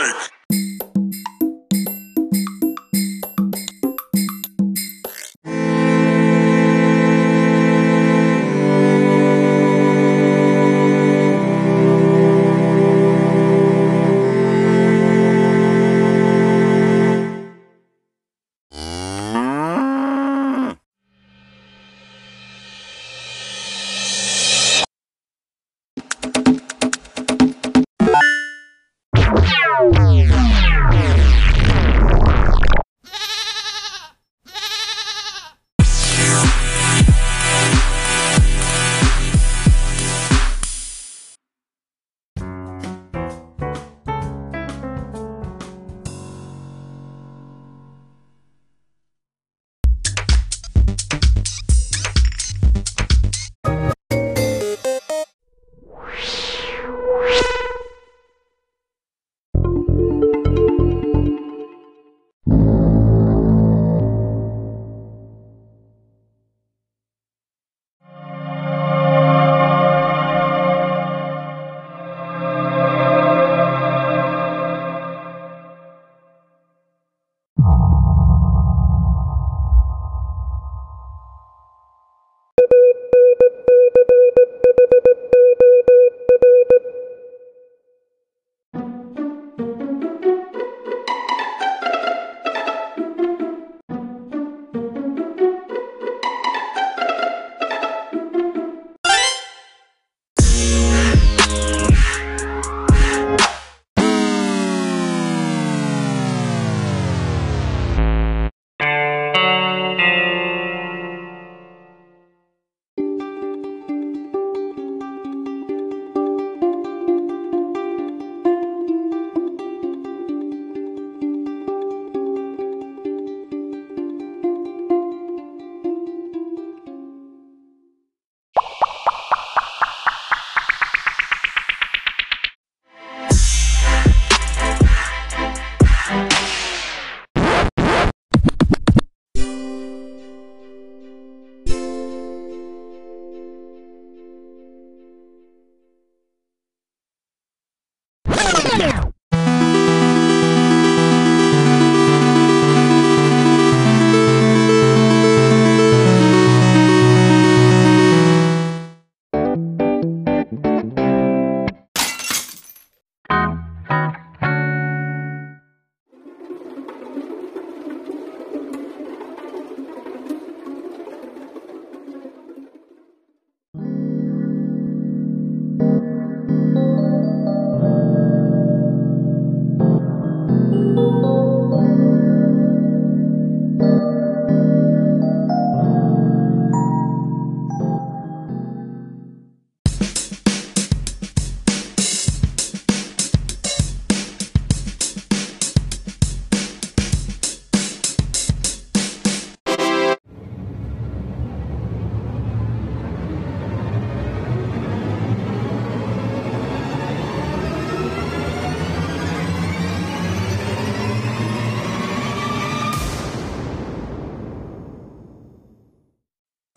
time 0.00 0.29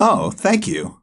Oh, 0.06 0.32
thank 0.32 0.68
you. 0.68 1.03